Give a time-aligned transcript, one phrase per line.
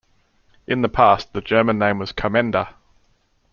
[0.65, 2.73] In the past the German name was "Commenda".